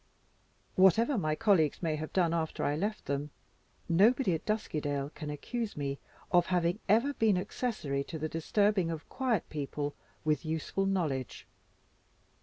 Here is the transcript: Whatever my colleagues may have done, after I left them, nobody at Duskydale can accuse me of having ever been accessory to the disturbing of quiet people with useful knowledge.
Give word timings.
Whatever 0.73 1.15
my 1.15 1.35
colleagues 1.35 1.83
may 1.83 1.95
have 1.95 2.11
done, 2.11 2.33
after 2.33 2.63
I 2.63 2.75
left 2.75 3.05
them, 3.05 3.29
nobody 3.87 4.33
at 4.33 4.47
Duskydale 4.47 5.11
can 5.11 5.29
accuse 5.29 5.77
me 5.77 5.99
of 6.31 6.47
having 6.47 6.79
ever 6.89 7.13
been 7.13 7.37
accessory 7.37 8.03
to 8.05 8.17
the 8.17 8.27
disturbing 8.27 8.89
of 8.89 9.07
quiet 9.09 9.47
people 9.51 9.93
with 10.25 10.43
useful 10.43 10.87
knowledge. 10.87 11.45